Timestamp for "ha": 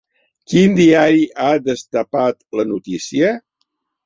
1.43-1.49